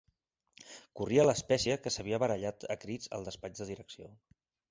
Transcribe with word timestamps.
Corria 0.99 1.25
l'espècie 1.25 1.75
que 1.83 1.91
s'havien 1.97 2.23
barallat 2.25 2.67
a 2.77 2.79
crits 2.85 3.13
al 3.19 3.29
despatx 3.31 3.63
de 3.65 3.71
direcció. 3.75 4.09